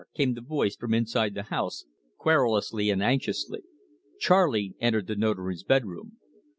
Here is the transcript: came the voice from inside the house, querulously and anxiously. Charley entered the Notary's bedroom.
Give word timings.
came 0.15 0.33
the 0.33 0.41
voice 0.41 0.75
from 0.75 0.95
inside 0.95 1.35
the 1.35 1.43
house, 1.43 1.85
querulously 2.17 2.89
and 2.89 3.03
anxiously. 3.03 3.61
Charley 4.19 4.73
entered 4.79 5.05
the 5.05 5.15
Notary's 5.15 5.61
bedroom. 5.61 6.17